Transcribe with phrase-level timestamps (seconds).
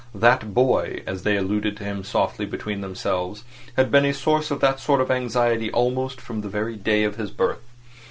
[0.15, 3.43] "That boy," as they alluded to him softly between themselves,
[3.77, 7.17] had been a source of that sort of anxiety almost from the very day of
[7.17, 7.61] his birth.